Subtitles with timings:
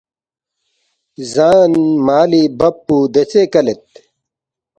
[1.33, 1.71] زان
[2.05, 3.81] مالی بب پو دیژے کلید